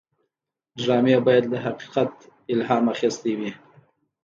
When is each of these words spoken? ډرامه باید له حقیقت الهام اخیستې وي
ډرامه 0.79 1.15
باید 1.27 1.45
له 1.51 1.57
حقیقت 1.65 2.11
الهام 2.53 2.83
اخیستې 2.93 3.31
وي 3.39 3.51